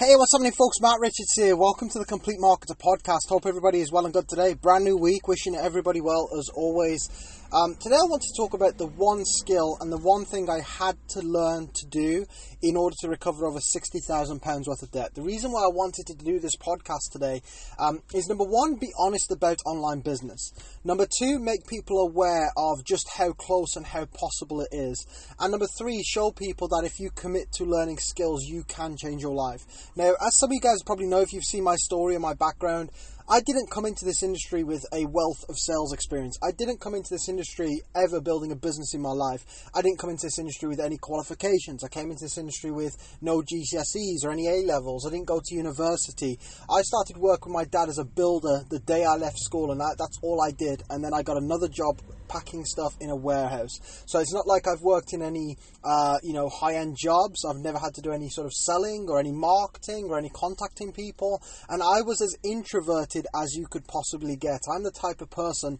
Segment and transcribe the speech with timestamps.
[0.00, 0.80] Hey, what's happening, folks?
[0.80, 1.56] Matt Richards here.
[1.56, 3.28] Welcome to the Complete Marketer podcast.
[3.28, 4.54] Hope everybody is well and good today.
[4.54, 5.26] Brand new week.
[5.26, 7.08] Wishing everybody well as always.
[7.50, 10.60] Um, today, I want to talk about the one skill and the one thing I
[10.60, 12.26] had to learn to do
[12.60, 15.14] in order to recover over £60,000 worth of debt.
[15.14, 17.40] The reason why I wanted to do this podcast today
[17.78, 20.52] um, is number one, be honest about online business.
[20.84, 25.06] Number two, make people aware of just how close and how possible it is.
[25.40, 29.22] And number three, show people that if you commit to learning skills, you can change
[29.22, 29.64] your life.
[29.96, 32.34] Now, as some of you guys probably know if you've seen my story and my
[32.34, 32.90] background,
[33.30, 36.38] I didn't come into this industry with a wealth of sales experience.
[36.42, 39.44] I didn't come into this industry ever building a business in my life.
[39.74, 41.84] I didn't come into this industry with any qualifications.
[41.84, 45.06] I came into this industry with no GCSEs or any A levels.
[45.06, 46.38] I didn't go to university.
[46.70, 49.80] I started work with my dad as a builder the day I left school, and
[49.82, 50.82] that, that's all I did.
[50.88, 53.78] And then I got another job packing stuff in a warehouse.
[54.06, 57.44] So it's not like I've worked in any, uh, you know, high end jobs.
[57.44, 60.92] I've never had to do any sort of selling or any marketing or any contacting
[60.92, 61.42] people.
[61.68, 64.60] And I was as introverted as you could possibly get.
[64.74, 65.78] I'm the type of person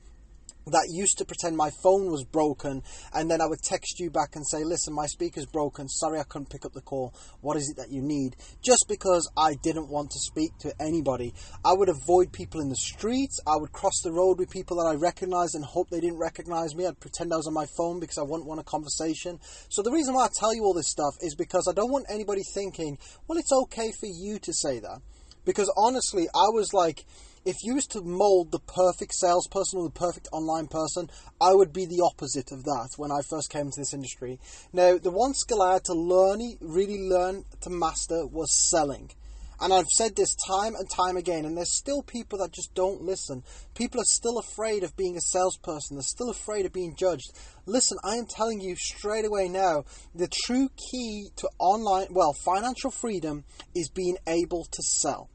[0.72, 4.34] that used to pretend my phone was broken and then I would text you back
[4.34, 5.88] and say, listen, my speaker's broken.
[5.88, 7.14] Sorry I couldn't pick up the call.
[7.40, 8.36] What is it that you need?
[8.62, 11.34] Just because I didn't want to speak to anybody.
[11.64, 13.40] I would avoid people in the streets.
[13.46, 16.74] I would cross the road with people that I recognized and hope they didn't recognize
[16.74, 16.86] me.
[16.86, 19.38] I'd pretend I was on my phone because I wouldn't want a conversation.
[19.68, 22.06] So the reason why I tell you all this stuff is because I don't want
[22.10, 25.00] anybody thinking, well, it's okay for you to say that.
[25.44, 27.04] Because honestly, I was like,
[27.48, 31.08] if you was to mold the perfect salesperson or the perfect online person,
[31.40, 34.38] I would be the opposite of that when I first came into this industry.
[34.74, 39.12] Now, the one skill I had to learn, really learn to master, was selling.
[39.62, 43.00] And I've said this time and time again, and there's still people that just don't
[43.00, 43.42] listen.
[43.74, 47.32] People are still afraid of being a salesperson, they're still afraid of being judged.
[47.64, 52.90] Listen, I am telling you straight away now the true key to online, well, financial
[52.90, 55.30] freedom is being able to sell.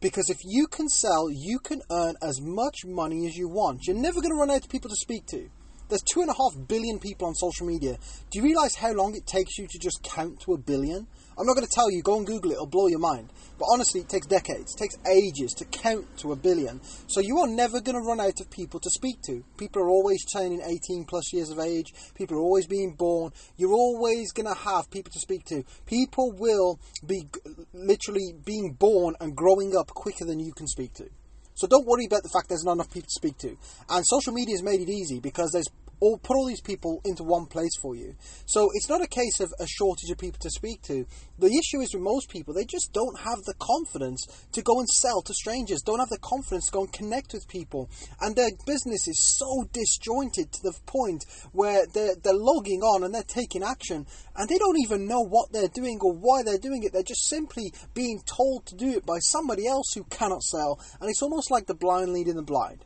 [0.00, 3.86] Because if you can sell, you can earn as much money as you want.
[3.86, 5.50] You're never going to run out of people to speak to.
[5.88, 7.96] There's two and a half billion people on social media.
[8.30, 11.06] Do you realize how long it takes you to just count to a billion?
[11.38, 13.30] I'm not going to tell you, go and Google it, it'll blow your mind.
[13.58, 16.80] But honestly, it takes decades, it takes ages to count to a billion.
[17.06, 19.42] So you are never going to run out of people to speak to.
[19.56, 23.32] People are always turning 18 plus years of age, people are always being born.
[23.56, 25.64] You're always going to have people to speak to.
[25.86, 27.28] People will be
[27.72, 31.08] literally being born and growing up quicker than you can speak to.
[31.58, 33.56] So don't worry about the fact there's not enough people to speak to.
[33.90, 35.66] And social media has made it easy because there's
[36.00, 38.14] all put all these people into one place for you.
[38.46, 41.06] So it's not a case of a shortage of people to speak to.
[41.38, 44.88] The issue is with most people, they just don't have the confidence to go and
[44.88, 47.88] sell to strangers, don't have the confidence to go and connect with people.
[48.20, 53.14] And their business is so disjointed to the point where they're, they're logging on and
[53.14, 56.82] they're taking action and they don't even know what they're doing or why they're doing
[56.82, 56.92] it.
[56.92, 60.80] They're just simply being told to do it by somebody else who cannot sell.
[61.00, 62.84] And it's almost like the blind leading the blind.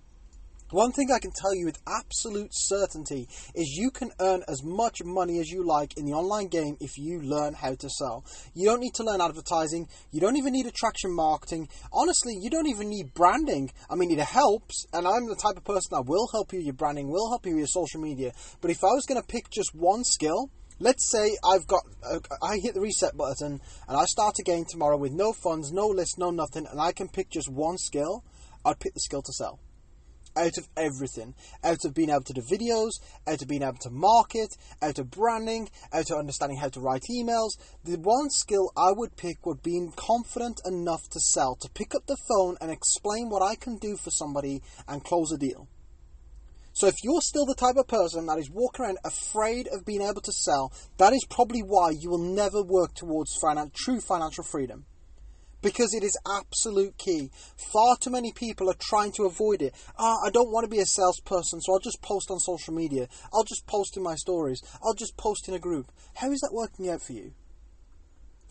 [0.73, 5.05] One thing I can tell you with absolute certainty is you can earn as much
[5.05, 8.25] money as you like in the online game if you learn how to sell.
[8.55, 11.69] You don't need to learn advertising, you don't even need attraction marketing.
[11.93, 13.71] Honestly, you don't even need branding.
[13.91, 16.73] I mean, it helps, and I'm the type of person that will help you your
[16.73, 18.33] branding, will help you with your social media.
[18.63, 20.49] But if I was going to pick just one skill,
[20.81, 24.97] let's say I've got, uh, I hit the reset button and I start again tomorrow
[24.97, 28.25] with no funds, no list, no nothing, and I can pick just one skill,
[28.65, 29.61] I'd pick the skill to sell
[30.37, 31.35] out of everything.
[31.63, 32.93] Out of being able to do videos,
[33.27, 37.03] out of being able to market, out of branding, out of understanding how to write
[37.11, 37.51] emails.
[37.85, 42.07] The one skill I would pick would be confident enough to sell, to pick up
[42.07, 45.69] the phone and explain what I can do for somebody and close a deal.
[46.75, 50.01] So if you're still the type of person that is walking around afraid of being
[50.01, 54.45] able to sell, that is probably why you will never work towards finan- true financial
[54.45, 54.87] freedom
[55.63, 57.31] because it is absolute key.
[57.73, 59.75] Far too many people are trying to avoid it.
[59.99, 63.09] Ah, I don't want to be a salesperson, so I'll just post on social media.
[63.33, 64.61] I'll just post in my stories.
[64.85, 65.91] I'll just post in a group.
[66.17, 67.33] How is that working out for you?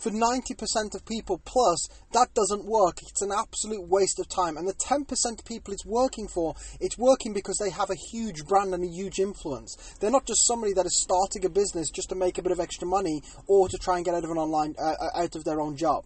[0.01, 3.03] For 90% of people plus, that doesn't work.
[3.03, 4.57] It's an absolute waste of time.
[4.57, 5.05] And the 10%
[5.37, 8.87] of people it's working for, it's working because they have a huge brand and a
[8.87, 9.75] huge influence.
[9.99, 12.59] They're not just somebody that is starting a business just to make a bit of
[12.59, 15.43] extra money or to try and get out of an online, uh, uh out of
[15.43, 16.05] their own job.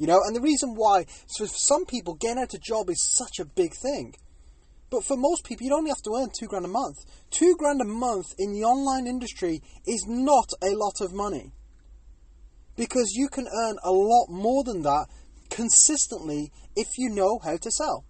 [0.00, 3.14] You know, and the reason why, so for some people, getting out a job is
[3.14, 4.14] such a big thing.
[4.88, 6.96] But for most people, you'd only have to earn two grand a month.
[7.30, 11.52] Two grand a month in the online industry is not a lot of money.
[12.78, 15.04] Because you can earn a lot more than that
[15.50, 18.06] consistently if you know how to sell.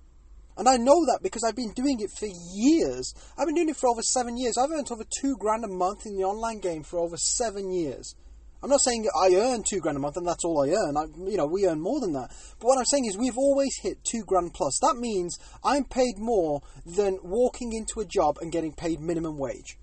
[0.57, 3.13] And I know that because I've been doing it for years.
[3.37, 4.57] I've been doing it for over seven years.
[4.57, 8.15] I've earned over two grand a month in the online game for over seven years.
[8.63, 10.97] I'm not saying I earn two grand a month and that's all I earn.
[10.97, 12.29] I, you know, we earn more than that.
[12.59, 14.79] But what I'm saying is we've always hit two grand plus.
[14.83, 19.79] That means I'm paid more than walking into a job and getting paid minimum wage.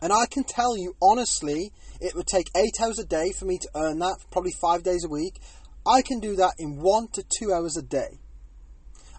[0.00, 3.58] And I can tell you honestly, it would take eight hours a day for me
[3.58, 5.40] to earn that, probably five days a week.
[5.86, 8.18] I can do that in one to two hours a day.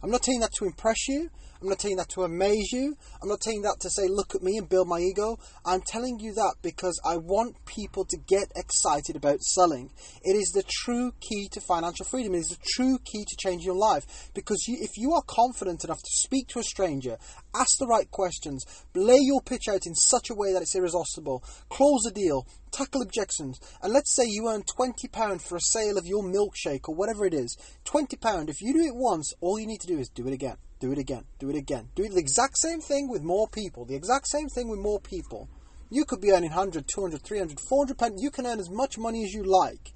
[0.02, 1.30] I'm not saying that to impress you.
[1.64, 2.98] I'm not telling that to amaze you.
[3.22, 5.40] I'm not telling that to say, look at me and build my ego.
[5.66, 9.90] I'm telling you that because I want people to get excited about selling.
[10.24, 12.36] It is the true key to financial freedom.
[12.36, 14.30] It is the true key to changing your life.
[14.34, 17.18] Because you, if you are confident enough to speak to a stranger,
[17.56, 21.46] ask the right questions, lay your pitch out in such a way that it's irresistible,
[21.70, 26.06] close a deal, tackle objections, and let's say you earn £20 for a sale of
[26.06, 27.56] your milkshake or whatever it is.
[27.86, 30.58] £20, if you do it once, all you need to do is do it again
[30.84, 31.88] do it again, do it again.
[31.96, 35.48] Do the exact same thing with more people, the exact same thing with more people.
[35.90, 38.22] You could be earning 100, 200, 300, 400 pounds.
[38.22, 39.94] You can earn as much money as you like.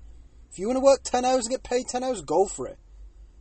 [0.49, 2.79] If you want to work 10 hours and get paid 10 hours, go for it.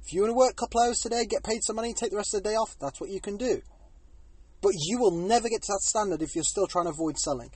[0.02, 2.16] If you want to work a couple hours today, get paid some money, take the
[2.16, 3.62] rest of the day off, that's what you can do.
[4.60, 7.50] But you will never get to that standard if you're still trying to avoid selling.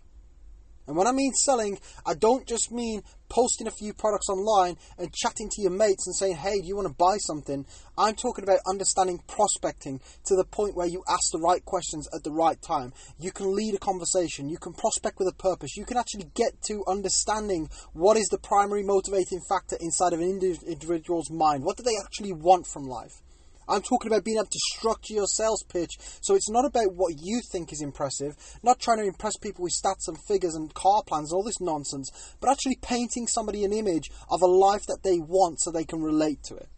[0.91, 5.15] And when I mean selling, I don't just mean posting a few products online and
[5.15, 7.65] chatting to your mates and saying, hey, do you want to buy something?
[7.97, 12.25] I'm talking about understanding prospecting to the point where you ask the right questions at
[12.25, 12.93] the right time.
[13.21, 16.61] You can lead a conversation, you can prospect with a purpose, you can actually get
[16.63, 21.63] to understanding what is the primary motivating factor inside of an individual's mind.
[21.63, 23.23] What do they actually want from life?
[23.71, 27.15] I'm talking about being able to structure your sales pitch so it's not about what
[27.21, 31.03] you think is impressive, not trying to impress people with stats and figures and car
[31.07, 35.03] plans and all this nonsense, but actually painting somebody an image of a life that
[35.05, 36.69] they want so they can relate to it.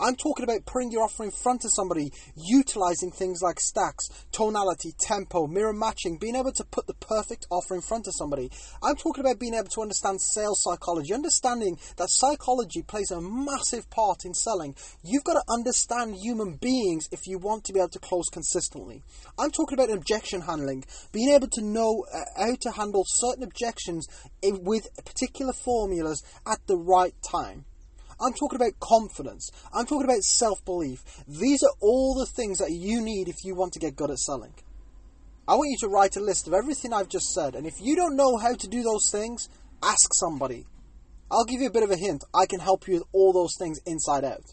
[0.00, 4.92] I'm talking about putting your offer in front of somebody, utilizing things like stacks, tonality,
[5.00, 8.50] tempo, mirror matching, being able to put the perfect offer in front of somebody.
[8.82, 13.90] I'm talking about being able to understand sales psychology, understanding that psychology plays a massive
[13.90, 14.76] part in selling.
[15.02, 19.02] You've got to understand human beings if you want to be able to close consistently.
[19.38, 24.06] I'm talking about objection handling, being able to know uh, how to handle certain objections
[24.42, 27.64] with particular formulas at the right time.
[28.20, 29.50] I'm talking about confidence.
[29.72, 31.02] I'm talking about self belief.
[31.26, 34.18] These are all the things that you need if you want to get good at
[34.18, 34.54] selling.
[35.46, 37.96] I want you to write a list of everything I've just said, and if you
[37.96, 39.48] don't know how to do those things,
[39.82, 40.66] ask somebody.
[41.30, 42.24] I'll give you a bit of a hint.
[42.34, 44.44] I can help you with all those things inside out.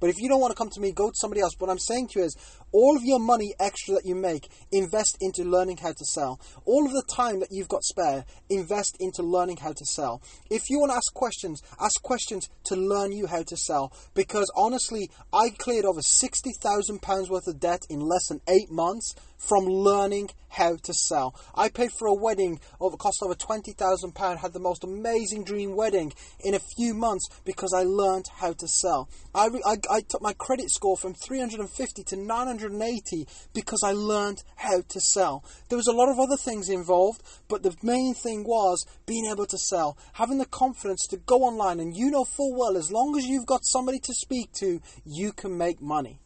[0.00, 1.54] But if you don't want to come to me, go to somebody else.
[1.58, 2.36] What I'm saying to you is
[2.72, 6.40] all of your money extra that you make, invest into learning how to sell.
[6.64, 10.22] All of the time that you've got spare, invest into learning how to sell.
[10.50, 13.92] If you want to ask questions, ask questions to learn you how to sell.
[14.14, 19.64] Because honestly, I cleared over £60,000 worth of debt in less than eight months from
[19.66, 21.34] learning how to sell.
[21.54, 24.40] I paid for a wedding over cost over twenty thousand pound.
[24.40, 28.66] Had the most amazing dream wedding in a few months because I learned how to
[28.66, 29.08] sell.
[29.34, 32.46] I, re- I, I took my credit score from three hundred and fifty to nine
[32.46, 35.44] hundred and eighty because I learned how to sell.
[35.68, 39.46] There was a lot of other things involved, but the main thing was being able
[39.46, 43.16] to sell, having the confidence to go online, and you know full well as long
[43.16, 46.20] as you've got somebody to speak to, you can make money.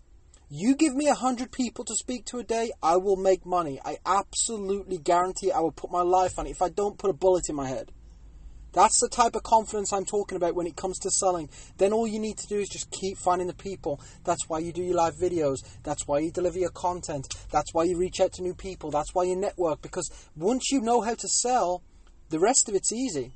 [0.54, 3.80] You give me a hundred people to speak to a day, I will make money.
[3.82, 7.14] I absolutely guarantee I will put my life on it if I don't put a
[7.14, 7.90] bullet in my head.
[8.72, 11.50] That's the type of confidence I'm talking about when it comes to selling.
[11.76, 14.00] Then all you need to do is just keep finding the people.
[14.24, 15.58] That's why you do your live videos.
[15.82, 17.26] That's why you deliver your content.
[17.50, 18.90] That's why you reach out to new people.
[18.90, 19.82] That's why you network.
[19.82, 21.82] Because once you know how to sell,
[22.30, 23.32] the rest of it's easy.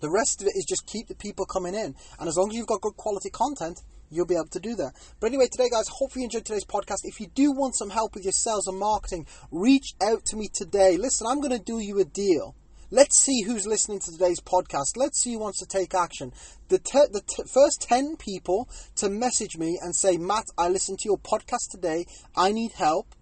[0.00, 1.94] The rest of it is just keep the people coming in.
[2.18, 3.78] And as long as you've got good quality content,
[4.10, 4.94] you'll be able to do that.
[5.20, 6.98] But anyway, today, guys, hopefully you enjoyed today's podcast.
[7.04, 10.48] If you do want some help with your sales and marketing, reach out to me
[10.52, 10.96] today.
[10.96, 12.56] Listen, I'm going to do you a deal.
[12.94, 14.96] Let's see who's listening to today's podcast.
[14.98, 16.30] Let's see who wants to take action.
[16.68, 20.98] The, te- the t- first 10 people to message me and say, Matt, I listened
[20.98, 22.04] to your podcast today.
[22.36, 23.14] I need help.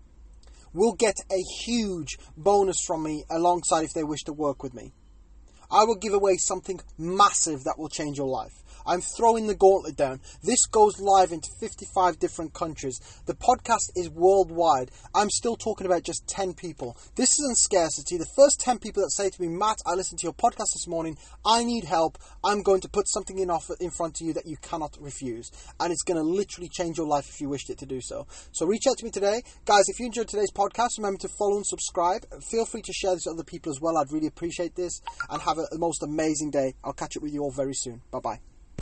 [0.72, 4.92] Will get a huge bonus from me alongside if they wish to work with me.
[5.70, 8.59] I will give away something massive that will change your life.
[8.90, 10.20] I'm throwing the gauntlet down.
[10.42, 12.98] This goes live into 55 different countries.
[13.26, 14.90] The podcast is worldwide.
[15.14, 16.96] I'm still talking about just 10 people.
[17.14, 18.16] This isn't scarcity.
[18.16, 20.88] The first 10 people that say to me, Matt, I listened to your podcast this
[20.88, 21.16] morning.
[21.46, 22.18] I need help.
[22.42, 25.52] I'm going to put something in offer in front of you that you cannot refuse.
[25.78, 28.26] And it's going to literally change your life if you wished it to do so.
[28.50, 29.44] So reach out to me today.
[29.66, 32.26] Guys, if you enjoyed today's podcast, remember to follow and subscribe.
[32.42, 33.96] Feel free to share this with other people as well.
[33.96, 35.00] I'd really appreciate this.
[35.28, 36.74] And have a, most amazing day.
[36.82, 38.02] I'll catch up with you all very soon.
[38.10, 38.40] Bye bye.